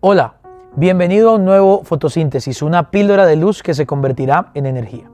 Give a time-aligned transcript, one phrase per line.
[0.00, 0.34] Hola,
[0.74, 5.08] bienvenido a un nuevo fotosíntesis, una píldora de luz que se convertirá en energía.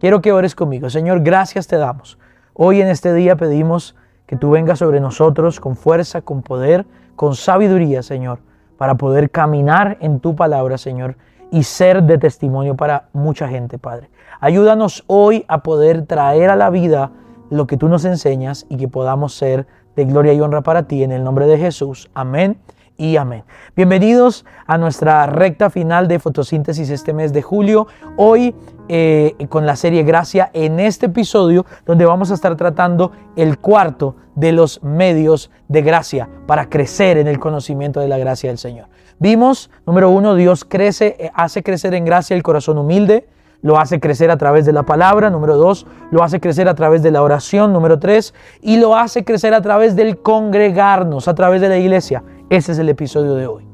[0.00, 0.90] Quiero que ores conmigo.
[0.90, 2.18] Señor, gracias te damos.
[2.52, 3.94] Hoy en este día pedimos
[4.26, 8.40] que tú vengas sobre nosotros con fuerza, con poder, con sabiduría, Señor,
[8.76, 11.16] para poder caminar en tu palabra, Señor,
[11.52, 14.10] y ser de testimonio para mucha gente, Padre.
[14.40, 17.12] Ayúdanos hoy a poder traer a la vida
[17.50, 21.04] lo que tú nos enseñas y que podamos ser de gloria y honra para ti
[21.04, 22.10] en el nombre de Jesús.
[22.14, 22.58] Amén
[22.96, 23.44] y amén.
[23.74, 27.86] Bienvenidos a nuestra recta final de fotosíntesis este mes de julio.
[28.16, 28.54] Hoy
[28.88, 34.16] eh, con la serie Gracia en este episodio donde vamos a estar tratando el cuarto
[34.34, 38.88] de los medios de gracia para crecer en el conocimiento de la gracia del Señor.
[39.18, 43.28] Vimos, número uno, Dios crece, eh, hace crecer en gracia el corazón humilde
[43.64, 47.02] lo hace crecer a través de la palabra, número dos, lo hace crecer a través
[47.02, 51.62] de la oración, número tres, y lo hace crecer a través del congregarnos, a través
[51.62, 52.22] de la iglesia.
[52.50, 53.64] Ese es el episodio de hoy.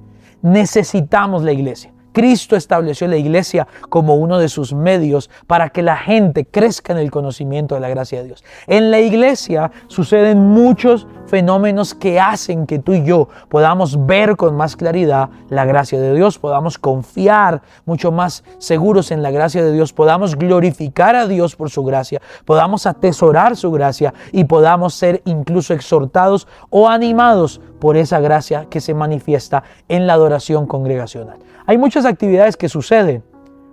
[0.43, 1.93] Necesitamos la iglesia.
[2.13, 6.99] Cristo estableció la iglesia como uno de sus medios para que la gente crezca en
[6.99, 8.45] el conocimiento de la gracia de Dios.
[8.67, 14.57] En la iglesia suceden muchos fenómenos que hacen que tú y yo podamos ver con
[14.57, 19.73] más claridad la gracia de Dios, podamos confiar mucho más seguros en la gracia de
[19.73, 25.23] Dios, podamos glorificar a Dios por su gracia, podamos atesorar su gracia y podamos ser
[25.25, 31.39] incluso exhortados o animados por esa gracia que se manifiesta en la adoración congregacional.
[31.67, 33.23] Hay muchas actividades que suceden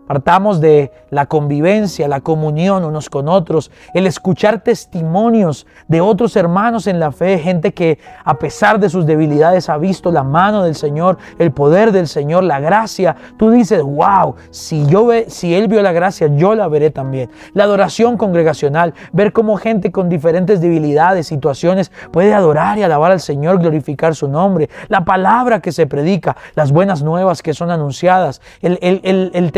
[0.07, 6.87] Partamos de la convivencia, la comunión unos con otros, el escuchar testimonios de otros hermanos
[6.87, 10.75] en la fe, gente que a pesar de sus debilidades ha visto la mano del
[10.75, 13.15] Señor, el poder del Señor, la gracia.
[13.37, 17.29] Tú dices, wow, si yo ve, si él vio la gracia, yo la veré también.
[17.53, 23.19] La adoración congregacional, ver cómo gente con diferentes debilidades, situaciones puede adorar y alabar al
[23.19, 24.69] Señor, glorificar su nombre.
[24.87, 29.51] La palabra que se predica, las buenas nuevas que son anunciadas, el, el, el, el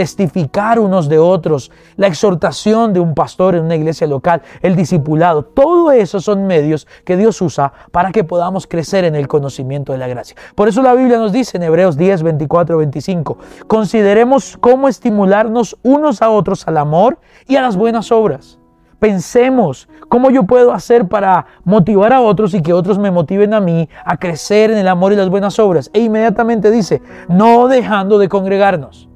[0.78, 5.92] unos de otros, la exhortación de un pastor en una iglesia local, el discipulado, todo
[5.92, 10.08] eso son medios que Dios usa para que podamos crecer en el conocimiento de la
[10.08, 10.36] gracia.
[10.56, 16.22] Por eso la Biblia nos dice en Hebreos 10, 24, 25, consideremos cómo estimularnos unos
[16.22, 18.60] a otros al amor y a las buenas obras.
[19.00, 23.62] Pensemos cómo yo puedo hacer para motivar a otros y que otros me motiven a
[23.62, 25.90] mí a crecer en el amor y las buenas obras.
[25.94, 29.09] E inmediatamente dice, no dejando de congregarnos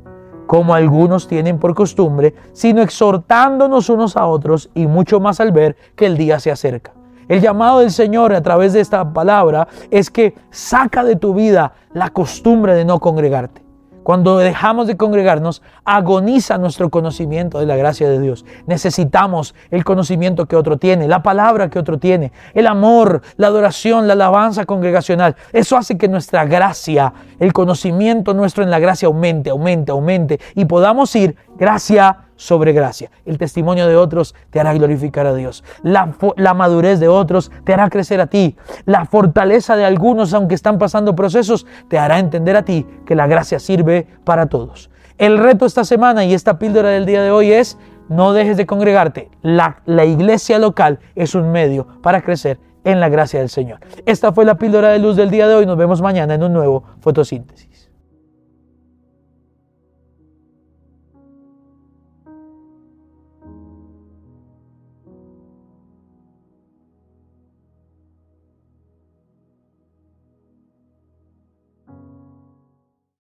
[0.47, 5.75] como algunos tienen por costumbre, sino exhortándonos unos a otros y mucho más al ver
[5.95, 6.93] que el día se acerca.
[7.27, 11.73] El llamado del Señor a través de esta palabra es que saca de tu vida
[11.93, 13.63] la costumbre de no congregarte.
[14.03, 18.45] Cuando dejamos de congregarnos, agoniza nuestro conocimiento de la gracia de Dios.
[18.67, 24.07] Necesitamos el conocimiento que otro tiene, la palabra que otro tiene, el amor, la adoración,
[24.07, 25.35] la alabanza congregacional.
[25.53, 30.65] Eso hace que nuestra gracia, el conocimiento nuestro en la gracia aumente, aumente, aumente y
[30.65, 33.11] podamos ir gracia sobre gracia.
[33.25, 35.63] El testimonio de otros te hará glorificar a Dios.
[35.81, 38.55] La, la, madurez de otros te hará crecer a ti.
[38.85, 43.27] La fortaleza de algunos, aunque están pasando procesos, te hará entender a ti que la
[43.27, 44.89] gracia sirve para todos.
[45.17, 47.77] El reto esta semana y esta píldora del día de hoy es
[48.09, 49.29] no dejes de congregarte.
[49.41, 53.79] La, la iglesia local es un medio para crecer en la gracia del Señor.
[54.05, 55.65] Esta fue la píldora de luz del día de hoy.
[55.65, 57.72] Nos vemos mañana en un nuevo fotosíntesis.